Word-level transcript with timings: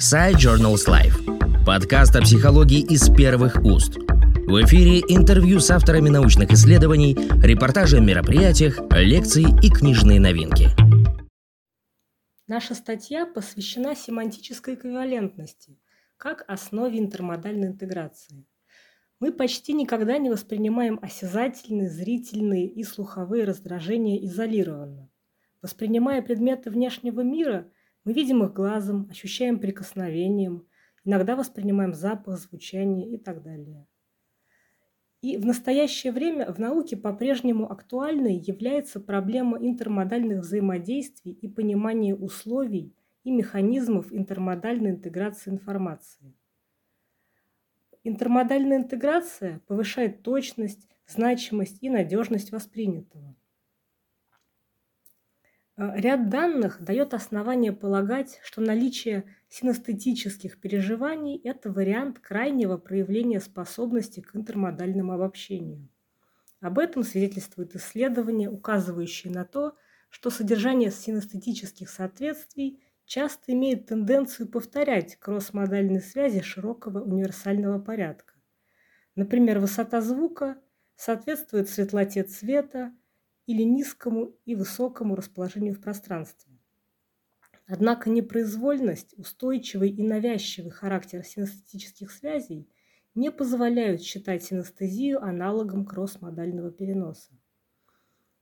Side 0.00 0.36
Journals 0.36 0.88
Life. 0.88 1.66
Подкаст 1.66 2.16
о 2.16 2.22
психологии 2.22 2.80
из 2.80 3.14
первых 3.14 3.62
уст. 3.62 3.98
В 3.98 4.64
эфире 4.64 5.00
интервью 5.00 5.60
с 5.60 5.70
авторами 5.70 6.08
научных 6.08 6.50
исследований, 6.52 7.14
репортажи 7.42 7.98
о 7.98 8.00
мероприятиях, 8.00 8.80
лекции 8.92 9.44
и 9.62 9.68
книжные 9.68 10.18
новинки. 10.18 10.70
Наша 12.46 12.74
статья 12.74 13.26
посвящена 13.26 13.94
семантической 13.94 14.76
эквивалентности 14.76 15.78
как 16.16 16.46
основе 16.48 16.98
интермодальной 16.98 17.68
интеграции. 17.68 18.46
Мы 19.20 19.34
почти 19.34 19.74
никогда 19.74 20.16
не 20.16 20.30
воспринимаем 20.30 20.98
осязательные, 21.02 21.90
зрительные 21.90 22.66
и 22.66 22.84
слуховые 22.84 23.44
раздражения 23.44 24.24
изолированно. 24.24 25.10
Воспринимая 25.60 26.22
предметы 26.22 26.70
внешнего 26.70 27.20
мира, 27.20 27.70
мы 28.04 28.12
видим 28.12 28.42
их 28.42 28.52
глазом, 28.52 29.08
ощущаем 29.10 29.58
прикосновением, 29.58 30.66
иногда 31.04 31.36
воспринимаем 31.36 31.94
запах, 31.94 32.38
звучание 32.38 33.10
и 33.12 33.18
так 33.18 33.42
далее. 33.42 33.86
И 35.20 35.36
в 35.36 35.44
настоящее 35.44 36.12
время 36.12 36.50
в 36.50 36.58
науке 36.58 36.96
по-прежнему 36.96 37.70
актуальной 37.70 38.36
является 38.36 39.00
проблема 39.00 39.58
интермодальных 39.58 40.40
взаимодействий 40.40 41.32
и 41.32 41.46
понимания 41.46 42.14
условий 42.14 42.94
и 43.22 43.30
механизмов 43.30 44.12
интермодальной 44.12 44.90
интеграции 44.90 45.50
информации. 45.50 46.34
Интермодальная 48.02 48.78
интеграция 48.78 49.60
повышает 49.66 50.22
точность, 50.22 50.88
значимость 51.06 51.82
и 51.82 51.90
надежность 51.90 52.50
воспринятого. 52.50 53.36
Э, 55.80 55.98
ряд 55.98 56.28
данных 56.28 56.82
дает 56.84 57.14
основание 57.14 57.72
полагать, 57.72 58.38
что 58.42 58.60
наличие 58.60 59.24
синестетических 59.48 60.60
переживаний– 60.60 61.40
это 61.44 61.72
вариант 61.72 62.18
крайнего 62.18 62.76
проявления 62.76 63.40
способности 63.40 64.20
к 64.20 64.36
интермодальному 64.36 65.14
обобщению. 65.14 65.88
Об 66.60 66.78
этом 66.78 67.02
свидетельствуют 67.02 67.74
исследования, 67.74 68.50
указывающие 68.50 69.32
на 69.32 69.46
то, 69.46 69.74
что 70.10 70.28
содержание 70.28 70.90
синестетических 70.90 71.88
соответствий 71.88 72.82
часто 73.06 73.52
имеет 73.54 73.86
тенденцию 73.86 74.48
повторять 74.48 75.16
кроссмодальные 75.16 76.02
связи 76.02 76.42
широкого 76.42 77.00
универсального 77.00 77.78
порядка. 77.78 78.34
Например, 79.14 79.58
высота 79.58 80.02
звука 80.02 80.58
соответствует 80.96 81.70
светлоте 81.70 82.22
цвета, 82.24 82.92
или 83.50 83.62
низкому 83.64 84.36
и 84.44 84.54
высокому 84.54 85.16
расположению 85.16 85.74
в 85.74 85.80
пространстве. 85.80 86.56
Однако 87.66 88.08
непроизвольность, 88.08 89.18
устойчивый 89.18 89.90
и 89.90 90.02
навязчивый 90.04 90.70
характер 90.70 91.24
синестетических 91.24 92.12
связей 92.12 92.68
не 93.16 93.32
позволяют 93.32 94.02
считать 94.02 94.44
синестезию 94.44 95.20
аналогом 95.20 95.84
кросс-модального 95.84 96.70
переноса. 96.70 97.32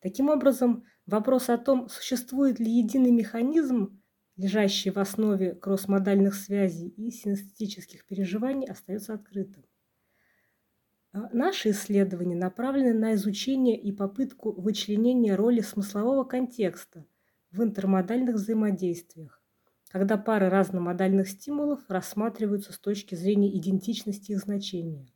Таким 0.00 0.30
образом, 0.30 0.84
вопрос 1.04 1.50
о 1.50 1.58
том, 1.58 1.90
существует 1.90 2.58
ли 2.58 2.70
единый 2.70 3.10
механизм, 3.10 4.00
лежащий 4.36 4.90
в 4.90 4.98
основе 4.98 5.54
кросс-модальных 5.54 6.34
связей 6.34 6.88
и 6.88 7.10
синестетических 7.10 8.06
переживаний, 8.06 8.66
остается 8.66 9.12
открытым. 9.12 9.64
А, 11.14 11.28
наши 11.32 11.70
исследования 11.70 12.34
направлены 12.34 12.92
на 12.92 13.14
изучение 13.14 13.80
и 13.80 13.92
попытку 13.92 14.50
вычленения 14.50 15.36
роли 15.36 15.60
смыслового 15.60 16.24
контекста 16.24 17.06
в 17.52 17.62
интермодальных 17.62 18.34
взаимодействиях, 18.34 19.40
когда 19.90 20.18
пары 20.18 20.48
разномодальных 20.48 21.28
стимулов 21.28 21.78
рассматриваются 21.88 22.72
с 22.72 22.78
точки 22.80 23.14
зрения 23.14 23.56
идентичности 23.56 24.32
их 24.32 24.40
значения. 24.40 25.06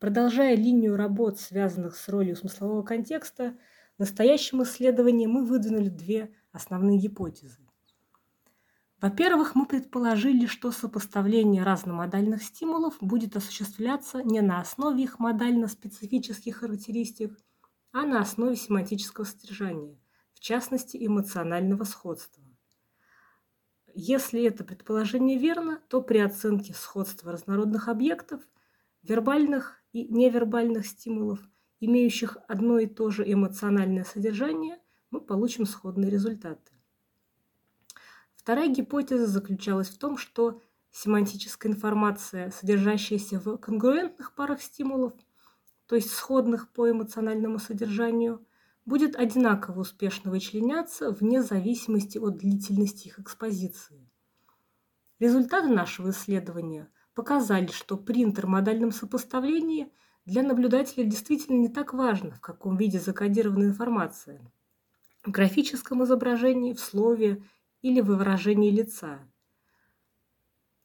Продолжая 0.00 0.56
линию 0.56 0.96
работ, 0.96 1.38
связанных 1.38 1.94
с 1.94 2.08
ролью 2.08 2.34
смыслового 2.34 2.82
контекста, 2.82 3.54
в 3.96 4.00
настоящем 4.00 4.64
исследовании 4.64 5.26
мы 5.26 5.46
выдвинули 5.46 5.90
две 5.90 6.34
основные 6.50 6.98
гипотезы. 6.98 7.69
Во-первых, 9.00 9.54
мы 9.54 9.64
предположили, 9.64 10.44
что 10.44 10.70
сопоставление 10.72 11.62
разномодальных 11.62 12.42
стимулов 12.42 12.98
будет 13.00 13.34
осуществляться 13.34 14.22
не 14.22 14.42
на 14.42 14.60
основе 14.60 15.02
их 15.02 15.18
модально-специфических 15.18 16.58
характеристик, 16.58 17.38
а 17.92 18.02
на 18.02 18.20
основе 18.20 18.56
семантического 18.56 19.24
содержания, 19.24 19.98
в 20.34 20.40
частности 20.40 20.98
эмоционального 21.00 21.84
сходства. 21.84 22.44
Если 23.94 24.42
это 24.42 24.64
предположение 24.64 25.38
верно, 25.38 25.80
то 25.88 26.02
при 26.02 26.18
оценке 26.18 26.74
сходства 26.74 27.32
разнородных 27.32 27.88
объектов, 27.88 28.42
вербальных 29.02 29.82
и 29.92 30.04
невербальных 30.08 30.86
стимулов, 30.86 31.40
имеющих 31.80 32.36
одно 32.48 32.78
и 32.78 32.86
то 32.86 33.10
же 33.10 33.24
эмоциональное 33.30 34.04
содержание, 34.04 34.78
мы 35.10 35.22
получим 35.22 35.64
сходные 35.64 36.10
результаты. 36.10 36.70
Вторая 38.50 38.68
гипотеза 38.68 39.28
заключалась 39.28 39.90
в 39.90 39.96
том, 39.96 40.18
что 40.18 40.60
семантическая 40.90 41.70
информация, 41.70 42.50
содержащаяся 42.50 43.38
в 43.38 43.58
конгруентных 43.58 44.34
парах 44.34 44.60
стимулов, 44.60 45.12
то 45.86 45.94
есть 45.94 46.10
сходных 46.10 46.68
по 46.72 46.90
эмоциональному 46.90 47.60
содержанию, 47.60 48.44
будет 48.84 49.14
одинаково 49.14 49.82
успешно 49.82 50.32
вычленяться 50.32 51.12
вне 51.12 51.44
зависимости 51.44 52.18
от 52.18 52.38
длительности 52.38 53.06
их 53.06 53.20
экспозиции. 53.20 54.10
Результаты 55.20 55.68
нашего 55.68 56.10
исследования 56.10 56.90
показали, 57.14 57.68
что 57.68 57.96
при 57.96 58.24
интермодальном 58.24 58.90
сопоставлении 58.90 59.92
для 60.24 60.42
наблюдателя 60.42 61.04
действительно 61.04 61.58
не 61.58 61.68
так 61.68 61.94
важно, 61.94 62.32
в 62.32 62.40
каком 62.40 62.76
виде 62.76 62.98
закодирована 62.98 63.66
информация– 63.66 64.40
в 65.24 65.30
графическом 65.30 66.02
изображении, 66.04 66.72
в 66.72 66.80
слове 66.80 67.42
или 67.82 68.00
в 68.00 68.06
выражении 68.06 68.70
лица. 68.70 69.20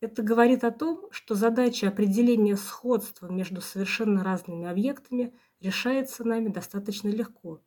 Это 0.01 0.21
говорит 0.21 0.63
о 0.63 0.71
том, 0.71 1.07
что 1.11 1.35
задача 1.35 1.87
определения 1.87 2.55
сходства 2.57 3.27
между 3.27 3.61
совершенно 3.61 4.23
разными 4.23 4.67
объектами 4.67 5.33
решается 5.59 6.23
нами 6.23 6.49
достаточно 6.49 7.09
легко. 7.09 7.61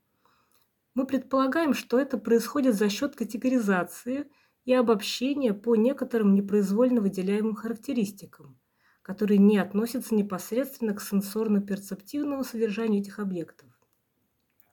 Мы 0.95 1.07
предполагаем, 1.07 1.75
что 1.75 1.99
это 1.99 2.19
происходит 2.19 2.75
за 2.75 2.89
счет 2.91 3.17
категоризации 3.17 4.31
и 4.65 4.73
обобщения 4.73 5.55
по 5.55 5.75
некоторым 5.75 6.35
непроизвольно 6.35 7.01
выделяемым 7.01 7.55
характеристикам, 7.55 8.59
которые 9.03 9.39
не 9.39 9.59
относятся 9.59 10.15
непосредственно 10.15 10.95
к 10.95 11.01
сенсорно-перцептивному 11.01 12.45
содержанию 12.45 13.01
этих 13.01 13.19
объектов. 13.19 13.71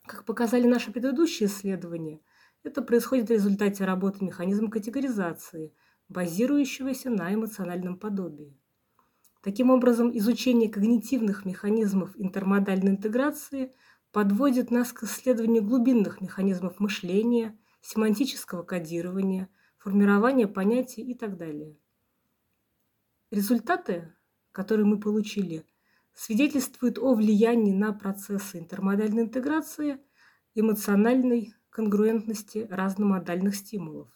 Как 0.05 0.25
показали 0.25 0.67
наши 0.67 0.91
предыдущие 0.91 1.47
исследования– 1.47 2.19
это 2.66 2.81
происходит 2.81 3.28
в 3.28 3.31
результате 3.31 3.86
работы 3.86 4.26
механизма 4.26 4.72
категоризации, 4.72 5.74
базирующегося 6.09 7.09
на 7.09 7.34
эмоциональном 7.34 7.98
подобии. 7.98 8.59
Таким 9.42 9.70
образом, 9.70 10.16
изучение 10.18 10.70
когнитивных 10.70 11.46
механизмов 11.46 12.12
интермодальной 12.16 12.94
интеграции 12.94 13.74
подводит 14.12 14.72
нас 14.72 14.92
к 14.92 15.03
исследованию 15.03 15.64
глубинных 15.64 16.22
механизмов 16.22 16.80
мышления, 16.80 17.58
семантического 17.81 18.64
кодирования, 18.64 19.50
формирования 19.78 20.47
понятий 20.47 21.03
и 21.03 21.14
так 21.14 21.38
далее. 21.38 21.78
Результаты, 23.30 24.16
которые 24.52 24.88
мы 24.88 25.00
получили, 25.00 25.66
свидетельствуют 26.14 26.97
о 26.97 27.14
влиянии 27.14 27.74
на 27.74 27.94
процессы 27.94 28.58
интермодальной 28.58 29.24
интеграции 29.24 30.00
эмоциональной 30.56 31.53
конгруентности 31.75 32.68
разномодальных 32.72 33.53
стимулов. 33.53 34.08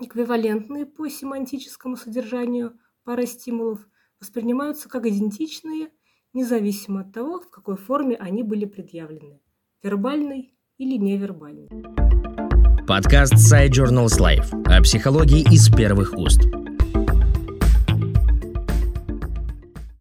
Эквивалентные 0.00 0.86
по 0.86 1.10
семантическому 1.10 1.96
содержанию 1.96 2.72
пары 3.04 3.26
стимулов 3.26 3.80
воспринимаются 4.18 4.88
как 4.88 5.04
идентичные, 5.04 5.90
независимо 6.32 7.02
от 7.02 7.12
того, 7.12 7.40
в 7.40 7.50
какой 7.50 7.76
форме 7.76 8.16
они 8.16 8.42
были 8.42 8.64
предъявлены– 8.64 9.40
вербальной 9.82 10.54
или 10.78 10.96
невербальной. 10.96 11.68
Подкаст 12.86 13.34
Side 13.34 13.68
Journals 13.68 14.18
Life 14.18 14.50
о 14.64 14.80
психологии 14.82 15.42
из 15.54 15.68
первых 15.68 16.14
уст. 16.14 16.40